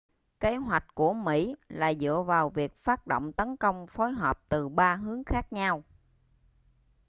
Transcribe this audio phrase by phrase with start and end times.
[0.39, 4.69] kế hoạch của mỹ là dựa vào việc phát động tấn công phối hợp từ
[4.69, 5.83] ba hướng khác nhau